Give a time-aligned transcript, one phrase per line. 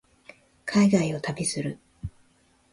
[0.65, 1.77] 海外を旅する